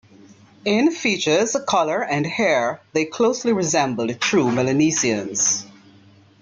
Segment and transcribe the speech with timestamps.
[0.65, 5.67] In features, colour and hair they closely resembled true Melanesians.